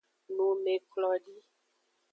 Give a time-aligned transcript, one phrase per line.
[0.35, 1.35] Numeklodi.